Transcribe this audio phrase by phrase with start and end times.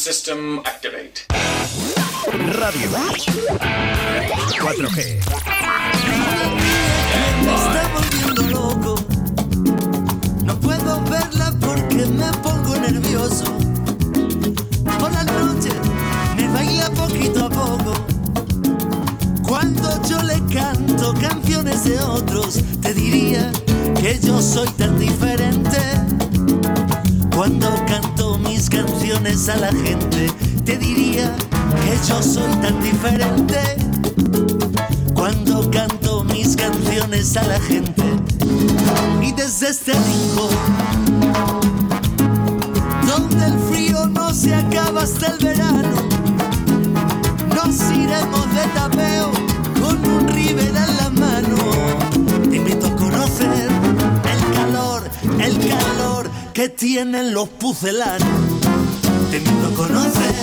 [0.00, 1.26] System activate.
[2.58, 2.88] Radio
[4.58, 4.96] 4G.
[7.44, 8.94] Me está volviendo loco.
[10.42, 13.44] No puedo verla porque me pongo nervioso.
[14.98, 15.68] Por la noche
[16.34, 17.92] me baila poquito a poco.
[19.46, 23.52] Cuando yo le canto canciones de otros, te diría
[24.00, 25.78] que yo soy tan diferente.
[27.40, 30.30] Cuando canto mis canciones a la gente,
[30.66, 31.34] te diría
[31.82, 33.58] que yo soy tan diferente.
[35.14, 38.02] Cuando canto mis canciones a la gente
[39.22, 40.50] y desde este rincón
[43.06, 45.96] donde el frío no se acaba hasta el verano
[47.56, 49.30] nos iremos de tapeo
[49.80, 52.19] con un river en la mano
[56.60, 58.28] que tienen los pucelanos.
[59.30, 60.34] Te invito a conocer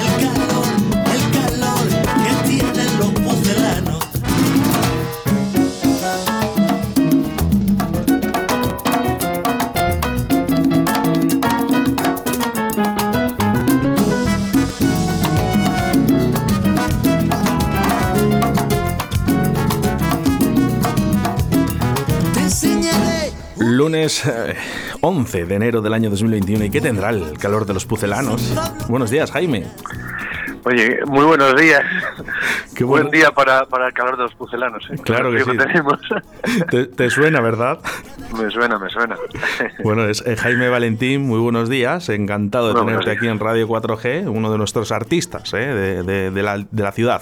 [0.00, 0.66] el calor
[1.14, 1.86] el calor
[2.24, 4.04] que tienen los pucelanos.
[23.56, 24.54] Lunes eh,
[25.06, 26.64] 11 de enero del año 2021.
[26.64, 28.54] ¿Y qué tendrá el calor de los pucelanos?
[28.88, 29.66] Buenos días, Jaime.
[30.64, 31.82] Oye, muy buenos días.
[32.74, 33.10] Qué Buen bueno.
[33.18, 34.82] día para, para el calor de los pucelanos.
[34.90, 34.94] ¿eh?
[35.04, 35.50] Claro que sí.
[35.58, 36.00] tenemos.
[36.70, 37.80] Te, te suena, ¿verdad?
[38.42, 39.14] me suena, me suena.
[39.82, 42.08] Bueno, es eh, Jaime Valentín, muy buenos días.
[42.08, 46.30] Encantado de Muy tenerte aquí en Radio 4G, uno de nuestros artistas eh, de, de-
[46.30, 47.20] de la, de la ciudad.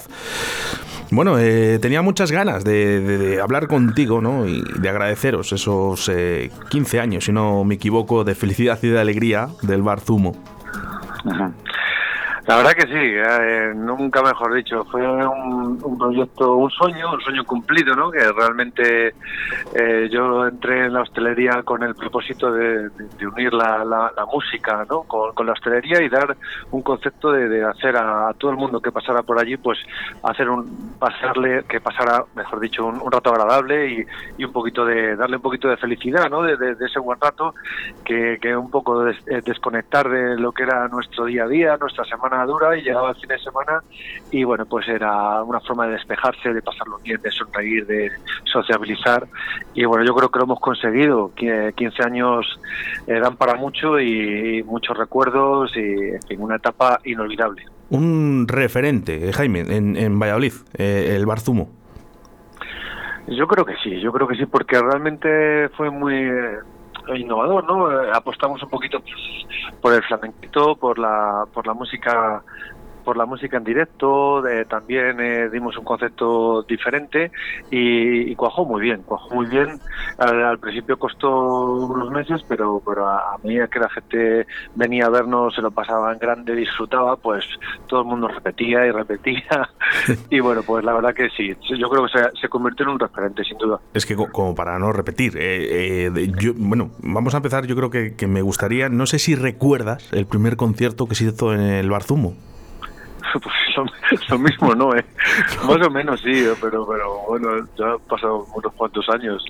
[1.13, 4.47] Bueno, eh, tenía muchas ganas de, hablar contigo ¿no?
[4.47, 8.99] y de agradeceros esos eh, 15 años, si no me equivoco, de felicidad y de
[8.99, 10.35] alegría del Bar Zumo.
[12.45, 14.83] La verdad que sí, eh, nunca mejor dicho.
[14.91, 18.11] Fue un, proyecto, un sueño, un sueño cumplido, ¿no?
[18.11, 19.15] Que realmente
[19.73, 22.89] eh, yo entré en la hostelería con el propósito de,
[23.25, 25.03] unir la, música, ¿no?
[25.03, 26.35] Con, la hostelería y dar
[26.71, 29.79] un concepto de, hacer a, todo el mundo que pasara por allí, pues
[30.23, 34.05] hacer un pasarle, que pasara, mejor dicho, un, rato agradable y,
[34.37, 36.41] y un poquito de darle un poquito de felicidad, ¿no?
[36.41, 37.55] De ese buen rato
[38.03, 41.77] que, que un poco des- eh, desconectar de lo que era nuestro día a día,
[41.77, 43.81] nuestra semana dura y llegaba el fin de semana
[44.31, 48.11] y bueno, pues era una forma de despejarse, de pasarlo bien, de sonreír, de
[48.51, 49.27] sociabilizar
[49.73, 52.59] y bueno, yo creo que lo hemos conseguido, que 15 años
[53.07, 57.63] eh, dan para mucho y, y muchos recuerdos y en fin, una etapa inolvidable.
[57.89, 61.69] Un referente, eh, Jaime, en, en Valladolid, eh, el Bar Zumo.
[63.27, 66.29] Yo creo que sí, yo creo que sí, porque realmente fue muy
[67.15, 67.91] innovador, ¿no?
[67.91, 69.01] Eh, apostamos un poquito
[69.81, 72.43] por el flamenquito, por la, por la música
[73.03, 77.31] por la música en directo, eh, también eh, dimos un concepto diferente
[77.69, 79.79] y, y cuajó muy bien, cuajó muy bien.
[80.17, 81.29] Al, al principio costó
[81.85, 85.71] unos meses, pero, pero a, a medida que la gente venía a vernos, se lo
[85.71, 87.43] pasaba en grande, disfrutaba, pues
[87.87, 89.43] todo el mundo repetía y repetía.
[90.29, 92.99] y bueno, pues la verdad que sí, yo creo que se, se convirtió en un
[92.99, 93.79] referente, sin duda.
[93.93, 97.75] Es que co- como para no repetir, eh, eh, yo, bueno, vamos a empezar, yo
[97.75, 101.53] creo que, que me gustaría, no sé si recuerdas el primer concierto que se hizo
[101.53, 102.35] en el Bar Zumo.
[103.33, 103.85] Pues lo,
[104.29, 104.95] lo mismo, ¿no?
[104.95, 105.05] Eh?
[105.67, 109.43] Más o menos sí, eh, pero pero bueno, ya han pasado unos cuantos años.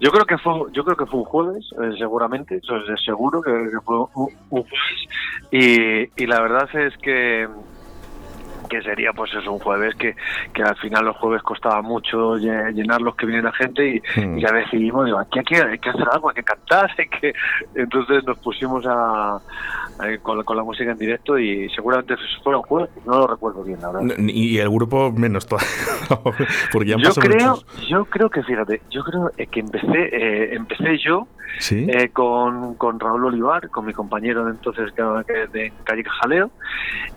[0.00, 3.40] Yo creo que fue, yo creo que fue un jueves, eh, seguramente, eso es seguro
[3.40, 5.06] que, que fue un, un jueves
[5.50, 7.48] y, y la verdad es que
[8.68, 10.14] que sería pues es un jueves que,
[10.52, 14.38] que al final los jueves costaba mucho lle- llenarlos que viene la gente y, Hmm.
[14.38, 17.08] y ya decidimos digo aquí hay que, hay que hacer algo hay que cantar hay
[17.08, 17.32] que
[17.74, 19.40] entonces nos pusimos a, a-
[20.22, 23.62] con, la- con la música en directo y seguramente fuera un jueves no lo recuerdo
[23.64, 25.68] bien la verdad Y el grupo menos todavía,
[26.72, 27.88] porque ya han yo creo muchos.
[27.88, 31.26] yo creo que fíjate yo creo eh, que empecé eh, empecé yo
[31.58, 31.86] Sí.
[31.88, 35.02] eh, con, con Raúl Olivar, con mi compañero de entonces que
[35.58, 36.50] de Calle Jaleo,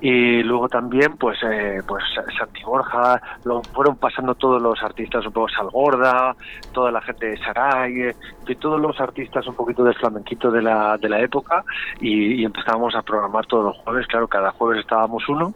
[0.02, 2.04] y luego también pues eh, pues
[2.38, 6.36] Santi Borja, lo fueron pasando todos los artistas, un poco Salgorda,
[6.74, 8.16] toda la gente de Saray, eh,
[8.48, 11.64] y todos los artistas un poquito del flamenquito de la, de la época,
[12.00, 15.54] y, y empezábamos a programar todos los jueves, claro, cada jueves estábamos uno,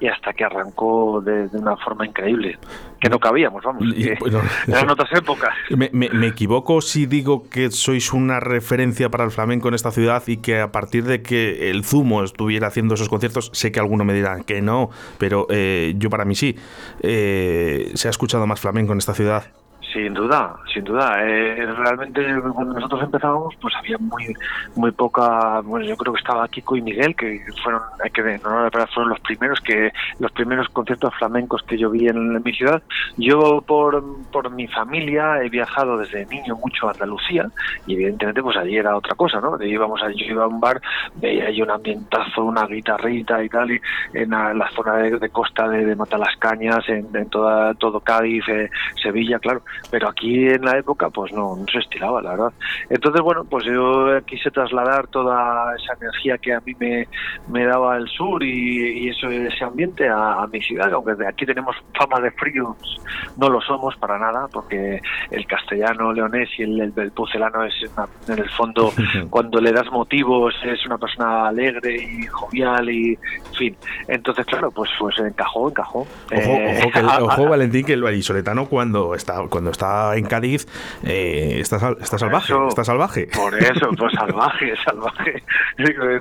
[0.00, 2.58] y hasta que arrancó de, de una forma increíble,
[3.00, 5.54] que no cabíamos, vamos, Y- que bueno, eran otras épocas.
[5.70, 9.90] Me, me- me equivoco si digo que sois una referencia para el flamenco en esta
[9.90, 13.80] ciudad y que a partir de que el Zumo estuviera haciendo esos conciertos, sé que
[13.80, 16.56] alguno me dirá que no, pero eh, yo para mí sí.
[17.00, 19.44] Eh, ¿Se ha escuchado más flamenco en esta ciudad?
[19.94, 21.22] Sin duda, sin duda.
[21.22, 22.20] Eh, realmente
[22.52, 24.34] cuando nosotros empezábamos, pues había muy
[24.74, 25.60] muy poca.
[25.60, 29.20] Bueno, yo creo que estaba Kiko y Miguel, que fueron, hay que no, fueron los
[29.20, 32.82] primeros que los primeros conciertos flamencos que yo vi en, mi ciudad.
[33.18, 34.02] Yo por,
[34.32, 37.48] por mi familia he viajado desde niño mucho a Andalucía
[37.86, 39.62] y evidentemente pues allí era otra cosa, ¿no?
[39.62, 40.80] Íbamos allí, iba a un bar,
[41.14, 43.80] veía allí un ambientazo, una guitarrita y tal, y
[44.12, 48.68] en la, zona de, costa de, de Matalascañas, en, en toda, todo Cádiz, eh,
[49.00, 52.52] Sevilla, claro pero aquí en la época pues no, no se estilaba, la verdad.
[52.90, 57.08] Entonces, bueno, pues yo quise trasladar toda esa energía que a mí me,
[57.48, 61.76] me daba el sur y, eso, ese ambiente a, mi ciudad, aunque de aquí tenemos
[61.98, 62.76] fama de fríos,
[63.36, 65.00] no lo somos para nada, porque
[65.30, 67.74] el castellano leonés y el, el, pucelano es
[68.28, 68.92] en el fondo,
[69.30, 73.76] cuando le das motivos, es una persona alegre y jovial y, en fin.
[74.08, 76.00] Entonces, claro, pues, pues encajó, encajó.
[76.00, 80.66] Ojo, eh, ojo, Valentín, que el vallisoletano cuando está, cuando está en Cádiz
[81.02, 83.28] eh, está, está salvaje, está salvaje.
[83.34, 85.42] Por eso, pues salvaje, salvaje.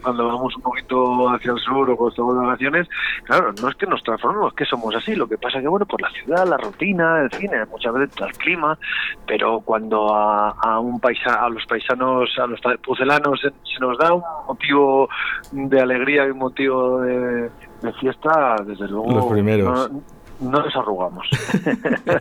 [0.01, 2.87] Cuando vamos un poquito hacia el sur o cuando estamos de vacaciones,
[3.23, 5.15] claro, no es que nos transformemos, que somos así.
[5.15, 8.33] Lo que pasa que, bueno, por la ciudad, la rutina, el cine, muchas veces el
[8.33, 8.77] clima,
[9.25, 14.23] pero cuando a, un paisa, a los paisanos, a los pucelanos se, nos da un
[14.47, 15.09] motivo
[15.51, 17.49] de alegría y un motivo de,
[17.99, 19.11] fiesta, desde luego.
[19.11, 20.01] Los primeros no
[20.39, 21.27] nos arrugamos.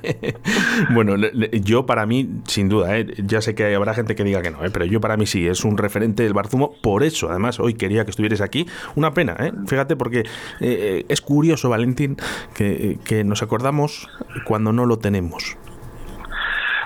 [0.94, 1.17] bueno,
[1.62, 3.06] yo para mí, sin duda, ¿eh?
[3.25, 4.70] ya sé que habrá gente que diga que no, ¿eh?
[4.70, 6.73] pero yo para mí sí, es un referente del Barzumo.
[6.82, 8.67] Por eso, además, hoy quería que estuvieras aquí.
[8.94, 9.53] Una pena, ¿eh?
[9.67, 10.25] fíjate, porque
[10.61, 12.17] es curioso, Valentín,
[12.55, 14.09] que, que nos acordamos
[14.44, 15.56] cuando no lo tenemos.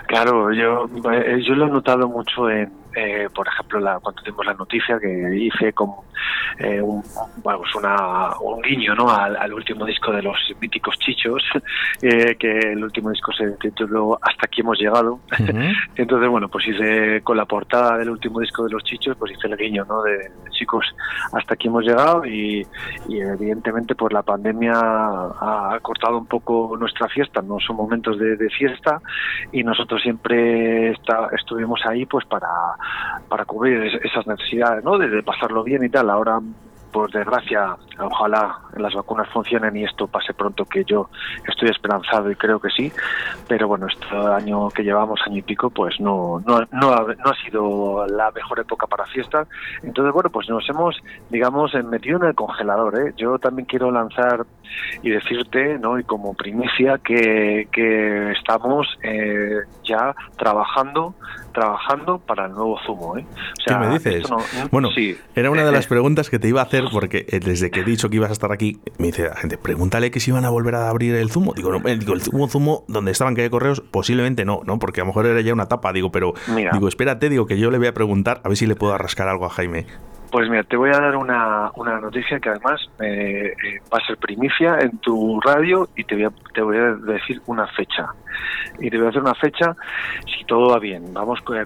[0.06, 4.54] Claro, yo, yo lo he notado mucho en, eh, por ejemplo, la, cuando tuvimos la
[4.54, 5.90] noticia que hice con
[6.58, 7.02] eh, un,
[7.43, 9.10] bueno, pues una, un guiño ¿no?
[9.10, 11.43] Al, último disco de los míticos Chichos,
[12.02, 15.20] eh, que el último disco se tituló Hasta aquí hemos llegado.
[15.94, 19.46] Entonces, bueno, pues hice con la portada del último disco de los Chichos, pues hice
[19.46, 20.02] el guiño ¿no?
[20.02, 20.87] de, chicos,
[21.32, 22.66] hasta aquí hemos llegado y,
[23.08, 29.00] evidentemente pues la pandemia ha cortado un poco nuestra fiesta, no son momentos de, fiesta
[29.52, 32.48] y nosotros siempre está, estuvimos ahí pues para
[33.29, 34.99] para cubrir esas necesidades, ¿no?
[34.99, 36.11] De, pasarlo bien y tal.
[36.11, 36.41] Ahora
[36.96, 41.10] por desgracia, ojalá las vacunas funcionen y esto pase pronto, que yo
[41.46, 42.90] estoy esperanzado y creo que sí,
[43.46, 47.31] pero bueno, este año que llevamos, año y pico, pues no, no, no, ha, no
[47.31, 49.46] ha sido la mejor época para fiestas.
[49.82, 50.96] Entonces, bueno, pues nos hemos,
[51.28, 52.98] digamos, metido en el congelador.
[52.98, 53.12] ¿eh?
[53.19, 54.46] Yo también quiero lanzar
[55.02, 55.98] y decirte, ¿no?
[55.98, 61.14] y como primicia, que, que estamos eh, ya trabajando
[61.56, 63.16] trabajando para el nuevo zumo.
[63.16, 63.25] ¿eh?
[63.64, 64.25] ¿Qué me dices?
[64.70, 65.16] bueno, sí.
[65.34, 67.85] era una de las preguntas que te iba a hacer porque eh, desde que he
[67.85, 70.50] dicho que ibas a estar aquí, me dice la gente, pregúntale que si iban a
[70.50, 71.53] volver a abrir el zumo.
[71.55, 74.79] Digo, no, eh, digo el zumo, zumo donde estaban que hay correos, posiblemente no, ¿no?
[74.79, 75.93] Porque a lo mejor era ya una tapa.
[75.93, 76.35] Digo, pero
[76.73, 79.29] digo, espérate, digo que yo le voy a preguntar a ver si le puedo rascar
[79.29, 79.87] algo a Jaime.
[80.31, 84.06] Pues mira, te voy a dar una, una noticia que además eh, eh, va a
[84.06, 88.09] ser primicia en tu radio y te voy, a, te voy a decir una fecha.
[88.79, 89.75] Y te voy a hacer una fecha
[90.27, 91.12] si todo va bien.
[91.12, 91.56] Vamos con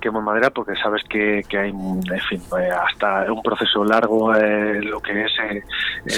[0.00, 5.00] quemo madera porque sabes que, que hay, en fin, eh, hasta un proceso largo lo
[5.00, 5.32] que es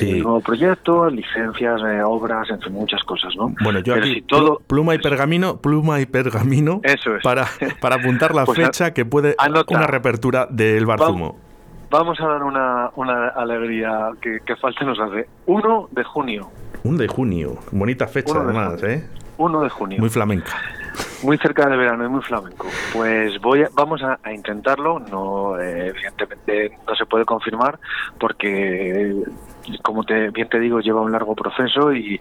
[0.01, 3.55] el nuevo proyecto, licencias, obras, en fin, muchas cosas, ¿no?
[3.63, 7.23] Bueno, yo aquí, todo, pluma y pergamino, pluma y pergamino eso es.
[7.23, 7.47] para,
[7.81, 9.35] para apuntar la pues fecha que puede
[9.69, 11.39] una reapertura del Barzumo
[11.93, 15.29] vamos a dar una, una alegría que, falta nos hace.
[15.47, 16.51] 1 de junio.
[16.82, 17.58] 1 de junio.
[17.70, 19.06] Bonita fecha además, ¿eh?
[19.39, 19.98] 1 de junio.
[19.98, 20.53] Muy flamenca.
[21.22, 22.67] Muy cerca del verano y muy flamenco.
[22.93, 24.98] Pues voy vamos a, intentarlo.
[24.98, 27.79] No, eh, evidentemente no se puede confirmar
[28.19, 29.15] porque
[29.83, 32.21] como te, bien te digo, lleva un largo proceso y,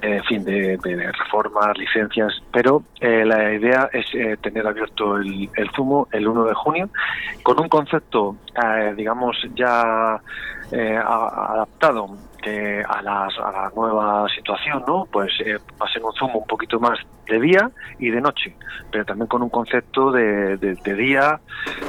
[0.00, 0.78] en fin, de,
[1.12, 6.44] reformas, licencias, pero eh, la idea es eh, tener abierto el, el, zumo el 1
[6.44, 6.88] de junio
[7.42, 10.20] con un concepto, eh, digamos, ya
[11.06, 12.08] adaptado
[12.88, 15.06] a, las, a la nueva situación, ¿no?
[15.10, 15.32] Pues
[15.80, 18.54] va a ser un zumo un poquito más de día y de noche,
[18.90, 21.40] pero también con un concepto de, de, día,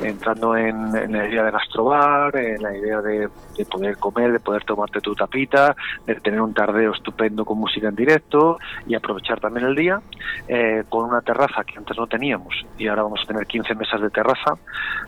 [0.02, 4.64] entrando en, la idea de gastrobar, en la idea de, de, poder comer, de poder
[4.86, 5.76] tomarte tu tapita,
[6.06, 10.00] de tener un tardeo estupendo con música en directo y aprovechar también el día,
[10.48, 14.02] eh, con una terraza que antes no teníamos y ahora vamos a tener 15 mesas
[14.02, 14.58] de terraza,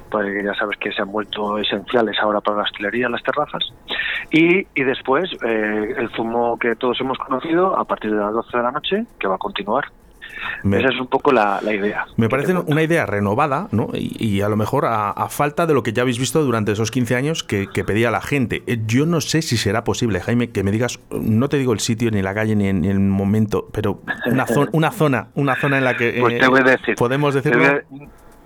[0.09, 3.63] pues ya sabes que se han vuelto esenciales ahora para la hostelería las terrazas,
[4.31, 8.57] y, y después eh, el zumo que todos hemos conocido a partir de las 12
[8.57, 9.85] de la noche, que va a continuar
[10.63, 12.05] Esa es un poco la, idea.
[12.17, 13.89] Me parece una idea renovada, ¿no?
[13.93, 17.15] Y, a lo mejor a, falta de lo que ya habéis visto durante esos 15
[17.15, 18.63] años que, pedía la gente.
[18.67, 21.79] Eh, yo no sé si será posible, Jaime, que me digas, no te digo el
[21.79, 25.77] sitio, ni la calle, ni, en, el momento, pero una, zona, una zona, una zona
[25.77, 27.81] en la que pues te voy a decir, podemos decirlo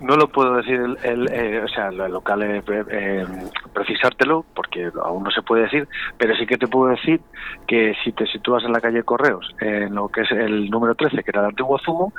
[0.02, 3.26] no lo puedo decir, el, eh, o sea, el local eh, eh,
[3.74, 7.22] precisártelo, porque aún no se puede decir, pero sí que te puedo decir
[7.68, 11.24] que si te sitúas en la calle Correos, en lo que es el número 13,
[11.24, 12.14] que era el antiguo Zumo,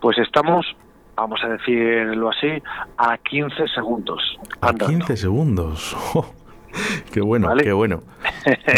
[0.00, 0.66] pues estamos
[1.16, 2.62] vamos a decirlo así,
[2.96, 4.38] a 15 segundos.
[4.60, 5.96] A 15 segundos.
[7.12, 8.02] Qué bueno, qué bueno.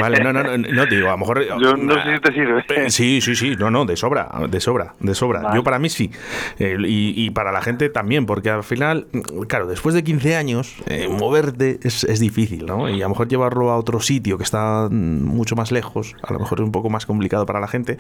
[0.01, 1.45] Vale, no, no, no, no digo, a lo mejor.
[1.61, 2.91] Yo no sé si te sirve.
[2.91, 5.55] Sí, sí, sí, no, no, de sobra, de sobra, de sobra.
[5.55, 6.11] Yo para mí sí.
[6.59, 9.07] y, para la gente también, porque al final,
[9.49, 12.89] claro, después de 15 años, eh, moverte es, es, difícil, ¿no?
[12.89, 16.39] Y a lo mejor llevarlo a otro sitio que está mucho más lejos, a lo
[16.39, 17.97] mejor es un poco más complicado para la gente,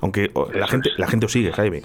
[0.00, 1.82] aunque la gente, la gente os sigue, Jaime.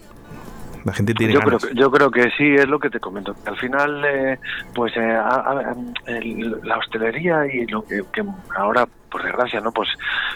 [0.86, 3.36] La gente tiene yo creo que, yo creo que sí es lo que te comento.
[3.46, 4.40] Al final eh,
[4.74, 5.20] pues eh,
[6.64, 8.04] la hostelería y lo que
[8.56, 9.72] ahora por desgracia, ¿no?
[9.72, 9.90] Pues,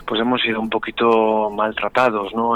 [0.05, 2.51] pues hemos sido un poquito maltratados, ¿no?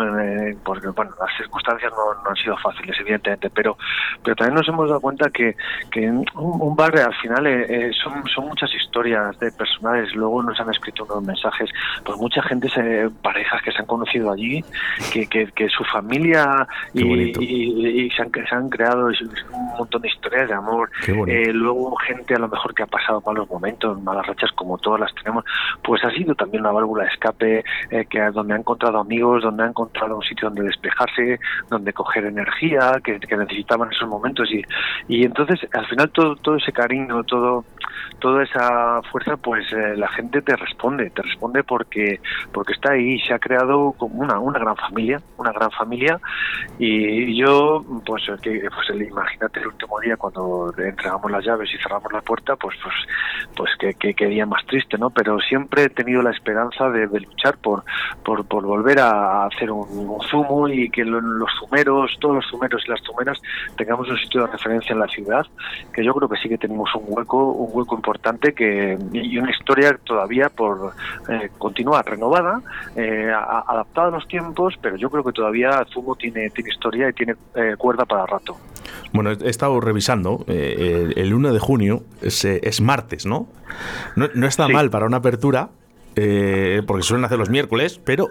[0.63, 3.77] porque, bueno, las circunstancias no, han sido fáciles, evidentemente, pero,
[4.23, 5.55] pero también nos hemos dado cuenta que,
[5.91, 10.59] que un, bar al final eh, eh, son, son muchas historias de personales, luego nos
[10.59, 11.69] han escrito unos mensajes,
[12.03, 14.63] pues mucha gente, se, parejas que se han conocido allí,
[15.11, 20.53] que, que, su familia y, se, han, se han creado un montón de historias de
[20.53, 20.89] amor,
[21.27, 24.99] eh, luego gente a lo mejor que ha pasado malos momentos, malas rachas como todas
[24.99, 25.43] las tenemos,
[25.83, 29.63] pues ha sido también una válvula de escape eh, que donde ha encontrado amigos, donde
[29.63, 34.49] ha encontrado un sitio donde despejarse, donde coger energía que, necesitaban en esos momentos.
[34.51, 34.63] Y,
[35.07, 37.65] y entonces al final todo todo ese cariño, todo
[38.19, 42.19] toda esa fuerza, pues eh, la gente te responde, te responde porque
[42.51, 46.19] porque está ahí, se ha creado como una, una gran familia, una gran familia
[46.79, 52.11] y yo, pues, que, pues imagínate el último día cuando entregamos las llaves y cerramos
[52.11, 52.95] la puerta, pues pues
[53.55, 55.09] pues que, que, día más triste, ¿no?
[55.09, 57.83] Pero siempre he tenido la esperanza de, luchar por,
[58.23, 63.01] por, volver a hacer un, zumo y que los zumeros, todos los zumeros y las
[63.03, 63.41] zumeras
[63.77, 65.45] tengamos un sitio de referencia en la ciudad,
[65.93, 69.51] que yo creo que sí que tenemos un hueco, un hueco importante que y una
[69.51, 70.93] historia todavía por
[71.29, 72.61] eh, continuar renovada,
[72.95, 77.13] eh, adaptada a los tiempos, pero yo creo que todavía Zumo tiene, tiene historia y
[77.13, 78.57] tiene eh, cuerda para rato.
[79.13, 83.47] Bueno, he estado revisando, el, 1 de junio es, martes, ¿no?
[84.15, 85.69] No, está mal para una apertura,
[86.15, 88.29] porque suelen hacer los miércoles, pero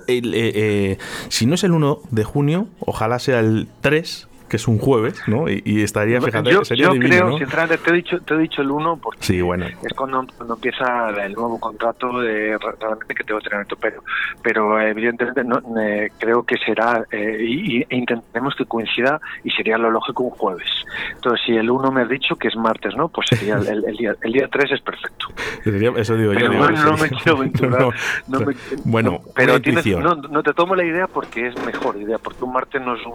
[1.28, 5.22] si no es el 1 de junio, ojalá sea el 3 que es un jueves,
[5.26, 5.48] ¿no?
[5.48, 8.70] Y, estaría, fíjate, yo, sería yo creo, sinceramente, te he dicho, te he dicho el
[8.70, 9.66] 1 porque sí, bueno.
[9.66, 14.02] es cuando, cuando, empieza el nuevo contrato de realmente que tengo que tener pero
[14.42, 19.78] pero evidentemente no, eh, creo que será eh, y, e intentaremos que coincida y sería
[19.78, 20.68] lo lógico un jueves.
[21.14, 23.08] Entonces, si el 1 me has dicho que es martes, ¿no?
[23.08, 25.28] Pues sería el, el, día el día 3 es perfecto.
[26.00, 26.52] Eso digo yo.
[26.52, 27.88] bueno, no me quiero aventurar.
[28.28, 32.18] no, me, bueno, pero tienes, no, no, te tomo la idea porque es mejor idea,
[32.18, 33.14] porque un martes no es un,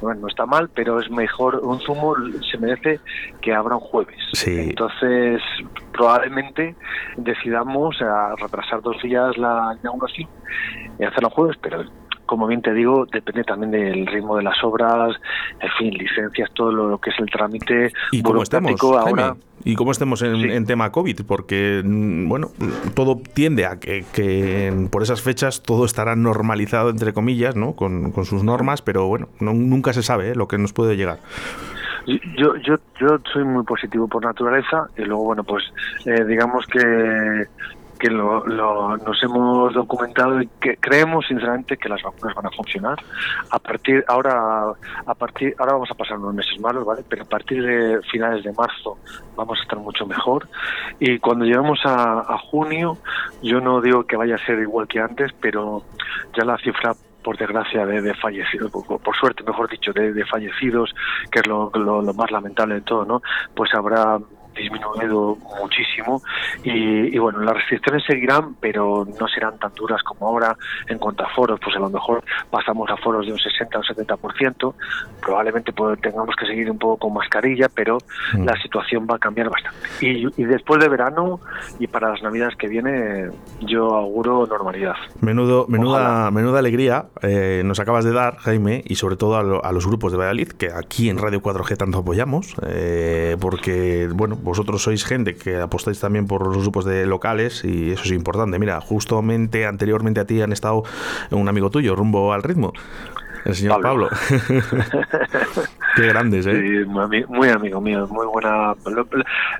[0.00, 2.14] bueno, no está mal, pero es mejor, un zumo
[2.50, 3.00] se merece
[3.40, 4.16] que abra un jueves.
[4.46, 5.42] Entonces,
[5.92, 6.74] probablemente
[7.16, 10.28] decidamos a retrasar dos días la inauguración
[10.98, 11.84] y hacerlo jueves, pero
[12.30, 15.16] como bien te digo, depende también del ritmo de las obras,
[15.58, 19.34] en fin, licencias, todo lo que es el trámite ¿Y cómo estemos, ahora.
[19.64, 22.52] y cómo estemos en, tema COVID, porque, mm, bueno,
[22.94, 27.74] todo tiende a que, por esas fechas todo estará normalizado, entre comillas, ¿no?
[27.74, 30.34] Con, sus normas, pero bueno, nunca se sabe ¿eh?
[30.36, 31.18] lo que nos puede llegar.
[32.06, 35.64] Yo, yo, yo soy muy positivo por naturaleza y luego, bueno, pues
[36.06, 37.48] eh, digamos que
[38.00, 38.44] que lo,
[38.96, 42.98] nos hemos documentado y que creemos sinceramente que las vacunas van a funcionar.
[43.50, 44.72] A partir ahora,
[45.06, 47.02] a partir ahora vamos a pasar unos meses malos, ¿vale?
[47.08, 48.98] Pero a partir de finales de marzo
[49.36, 50.48] vamos a estar mucho mejor
[50.98, 52.96] y cuando lleguemos a, junio,
[53.42, 55.82] yo no digo que vaya a ser igual que antes, pero
[56.36, 60.94] ya la cifra por desgracia de, de, fallecidos, por suerte mejor dicho, de, de fallecidos,
[61.30, 63.20] que es lo, lo, lo, más lamentable de todo, ¿no?
[63.54, 64.18] Pues habrá
[64.54, 66.22] disminuido muchísimo
[66.62, 70.56] y, bueno, las restricciones seguirán, pero no serán tan duras como ahora
[70.88, 73.82] en cuanto a foros, pues a lo mejor pasamos a foros de un 60 o
[73.82, 74.74] 70%,
[75.20, 77.98] probablemente pues, tengamos que seguir un poco con mascarilla, pero
[78.34, 78.44] mm.
[78.44, 79.78] la situación va a cambiar bastante.
[80.00, 81.40] Y, después de verano
[81.78, 83.30] y para las navidades que viene,
[83.60, 84.94] yo auguro normalidad.
[85.20, 89.86] Menudo, menuda, menuda alegría eh, nos acabas de dar, Jaime, y sobre todo a, los
[89.86, 95.04] grupos de Valladolid, que aquí en Radio 4G tanto apoyamos, eh, porque, bueno, vosotros sois
[95.04, 98.58] gente que apostáis también por los grupos de locales y eso es importante.
[98.58, 100.84] Mira, justamente anteriormente a ti han estado
[101.30, 102.72] un amigo tuyo, rumbo al ritmo.
[103.44, 104.08] El señor Pablo.
[105.96, 106.54] Qué grandes, ¿eh?
[106.54, 106.84] Sí,
[107.28, 108.74] muy, amigo mío, muy buena.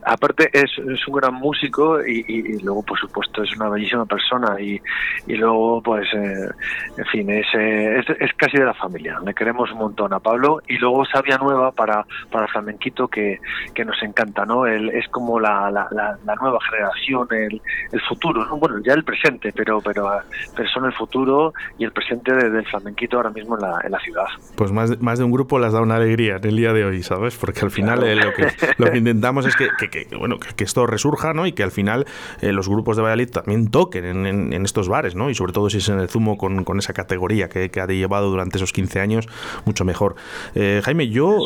[0.05, 4.61] Aparte, es, es un gran músico y, luego, por supuesto, es una bellísima persona.
[4.61, 4.81] Y,
[5.27, 6.49] y luego, pues, eh,
[6.97, 9.19] en fin, es, es, es, casi de la familia.
[9.25, 10.61] Le queremos un montón a Pablo.
[10.69, 13.39] Y luego Sabia Nueva para, para Flamenquito, que,
[13.75, 14.67] que nos encanta, ¿no?
[14.67, 17.61] Él, es como la, la, la, nueva generación, el,
[17.93, 18.57] el futuro, ¿no?
[18.57, 20.11] Bueno, ya el presente, pero, pero,
[20.57, 23.99] pero son el futuro y el presente del flamenquito ahora mismo en la, en la
[24.01, 24.27] ciudad.
[24.57, 27.03] Pues más, más de un grupo les da una alegría en el día de hoy,
[27.03, 27.37] ¿sabes?
[27.37, 29.69] Porque al final eh, lo, que, intentamos es que,
[30.17, 31.47] bueno, que, esto resurja, ¿no?
[31.47, 32.07] Y que al final
[32.41, 35.31] eh, los grupos de Valladolid también toquen en, estos bares, ¿no?
[35.31, 38.59] Y sobre todo si es en el zumo con, esa categoría que, ha llevado durante
[38.59, 39.29] esos 15 años,
[39.65, 40.17] mucho mejor.
[40.55, 41.39] Eh, Jaime, yo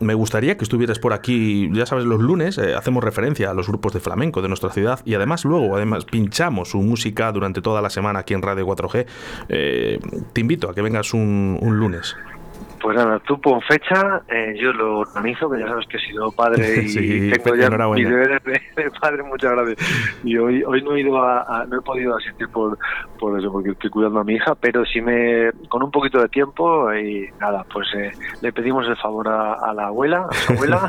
[0.00, 3.92] me gustaría que estuvieras por aquí, ya sabes, los lunes hacemos referencia a los grupos
[3.92, 7.90] de flamenco de nuestra ciudad y además luego, además, pinchamos su música durante toda la
[7.90, 9.06] semana aquí en Radio 4G.
[10.32, 12.16] te invito a que vengas un lunes.
[12.86, 16.30] Pues nada, tú pon fecha, eh, yo lo organizo, que ya sabes que he sido
[16.30, 20.20] padre y tengo ya mi deberes de, padre, muchas gracias.
[20.22, 22.78] Y hoy hoy no he ido a, no he podido asistir por,
[23.18, 26.28] por eso, porque estoy cuidando a mi hija, pero sí me, con un poquito de
[26.28, 30.88] tiempo y nada, pues eh, le pedimos el favor a, la abuela, a su abuela,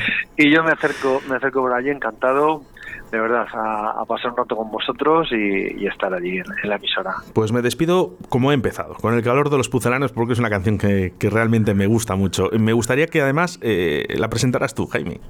[0.38, 2.62] y yo me acerco, me acerco por allí encantado,
[3.10, 7.14] de verdad, a, pasar un rato con vosotros y, estar allí en, la emisora.
[7.32, 10.50] Pues me despido como he empezado, con el calor de los pucelanos, porque es una
[10.50, 12.50] canción que, realmente me gusta mucho.
[12.58, 15.20] Me gustaría que además eh, la presentaras tú, Jaime.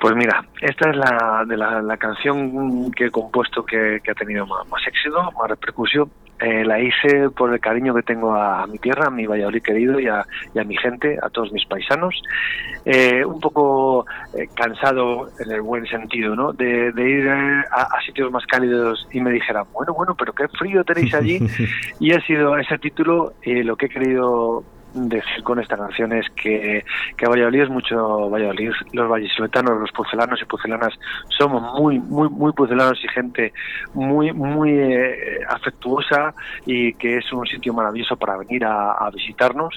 [0.00, 4.68] Pues mira, esta es la de la, canción que he compuesto que, ha tenido más,
[4.68, 6.08] más, éxito, más repercusión
[6.40, 9.98] eh, la hice por el cariño que tengo a, mi tierra, a mi Valladolid querido
[9.98, 10.24] y a,
[10.64, 12.20] mi gente, a todos mis paisanos.
[12.84, 16.52] Eh, un poco eh, cansado en el buen sentido, ¿no?
[16.52, 21.14] De, ir a, sitios más cálidos y me dijeran, bueno, bueno, pero qué frío tenéis
[21.14, 21.40] allí.
[22.00, 24.62] y ha sido ese título lo que he querido
[24.94, 26.84] decir con esta canción es que,
[27.16, 30.94] que Valladolid es mucho Valladolid, los vallisoletanos, los pucelanos y pucelanas
[31.36, 33.52] somos muy, muy, muy pucelanos y gente
[33.94, 36.34] muy, muy eh, afectuosa
[36.66, 39.74] y que es un sitio maravilloso para venir a, visitarnos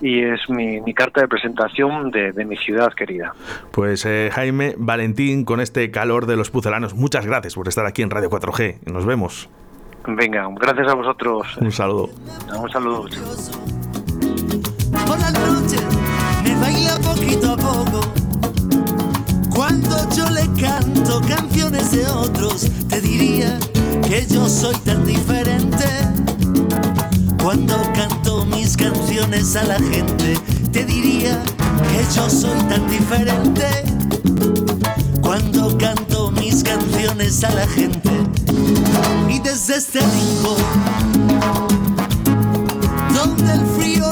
[0.00, 3.32] y es mi, mi, carta de presentación de, mi ciudad querida.
[3.70, 8.02] Pues eh, Jaime Valentín, con este calor de los pucelanos, muchas gracias por estar aquí
[8.02, 8.92] en Radio 4G.
[8.92, 9.48] Nos vemos.
[10.06, 11.56] Venga, gracias a vosotros.
[11.58, 12.10] Un saludo.
[12.60, 13.06] Un saludo
[15.06, 15.76] por la noche
[16.44, 18.00] me baila poquito a poco.
[19.54, 23.58] Cuando yo le canto canciones de otros, te diría
[24.08, 25.86] que yo soy tan diferente.
[27.42, 30.38] Cuando canto mis canciones a la gente,
[30.72, 31.38] te diría
[31.90, 33.66] que yo soy tan diferente.
[35.20, 38.10] Cuando canto mis canciones a la gente,
[39.28, 41.91] y desde este rincón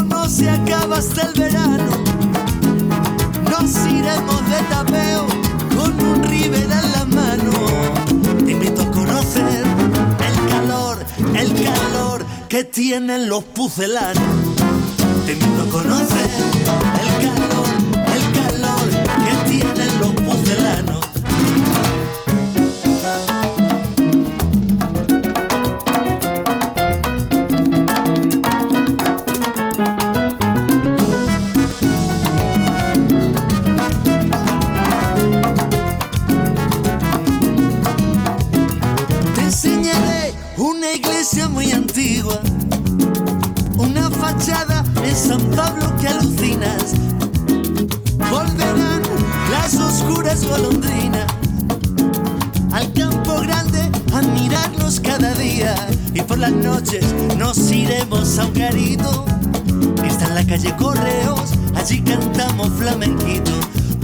[0.05, 1.91] no se acaba hasta el verano.
[3.51, 5.27] Nos iremos de tapeo
[5.77, 7.53] con un river en la mano.
[8.45, 9.65] Te invito a conocer
[10.29, 10.99] el calor,
[11.35, 14.23] el calor que tienen los pucelanos.
[15.27, 16.60] Te invito a conocer
[50.31, 51.27] oscuras golondrinas
[52.73, 55.75] al campo grande a mirarnos cada día.
[56.15, 57.05] Y por las noches
[57.37, 59.25] nos iremos a un carito
[60.05, 61.53] está en la calle Correos.
[61.75, 63.53] Allí cantamos flamenquito.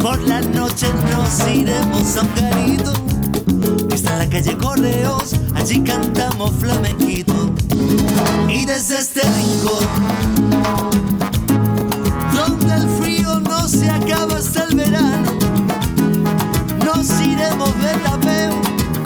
[0.02, 2.92] Por las noches nos iremos a un carito
[3.94, 5.34] está en la calle Correos.
[5.54, 7.34] Allí cantamos flamenquito.
[8.48, 11.15] Y desde este rincón
[17.06, 17.50] si de
[18.02, 18.18] la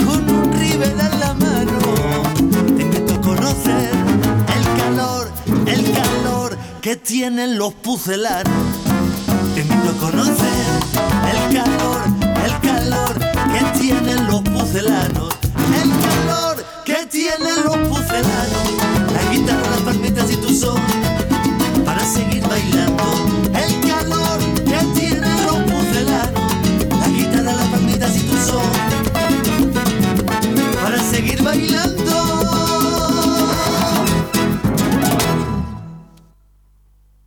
[0.06, 1.78] con un ribera en la mano.
[2.76, 3.90] Te invito a conocer
[4.56, 5.30] el calor,
[5.66, 8.64] el calor que tienen los pucelanos.
[9.54, 10.66] Te invito a conocer
[11.32, 12.00] el calor,
[12.46, 13.18] el calor
[13.52, 15.49] que tienen los pucelanos.